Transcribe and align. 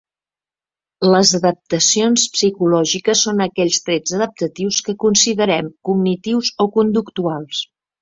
Les 1.15 1.33
adaptacions 1.39 2.23
psicològiques 2.39 3.23
són 3.29 3.45
aquells 3.47 3.79
trets 3.91 4.19
adaptatius 4.21 4.83
que 4.91 4.99
considerem 5.07 5.73
cognitius 5.93 6.55
o 6.69 6.73
conductuals. 6.81 7.67